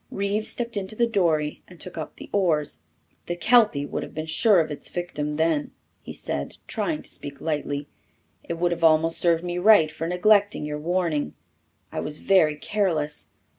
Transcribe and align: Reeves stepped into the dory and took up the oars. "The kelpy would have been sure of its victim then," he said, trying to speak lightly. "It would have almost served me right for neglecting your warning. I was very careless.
Reeves 0.09 0.47
stepped 0.49 0.77
into 0.77 0.95
the 0.95 1.05
dory 1.05 1.61
and 1.67 1.79
took 1.79 1.95
up 1.95 2.15
the 2.15 2.27
oars. 2.33 2.81
"The 3.27 3.35
kelpy 3.35 3.85
would 3.85 4.01
have 4.01 4.15
been 4.15 4.25
sure 4.25 4.59
of 4.59 4.71
its 4.71 4.89
victim 4.89 5.35
then," 5.35 5.73
he 6.01 6.11
said, 6.11 6.55
trying 6.65 7.03
to 7.03 7.11
speak 7.11 7.39
lightly. 7.39 7.87
"It 8.43 8.55
would 8.55 8.71
have 8.71 8.83
almost 8.83 9.19
served 9.19 9.43
me 9.43 9.59
right 9.59 9.91
for 9.91 10.07
neglecting 10.07 10.65
your 10.65 10.79
warning. 10.79 11.35
I 11.91 11.99
was 11.99 12.17
very 12.17 12.55
careless. 12.55 13.29